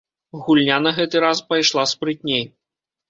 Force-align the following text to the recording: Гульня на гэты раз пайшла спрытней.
Гульня 0.45 0.79
на 0.85 0.93
гэты 0.99 1.21
раз 1.25 1.43
пайшла 1.51 1.83
спрытней. 1.93 2.43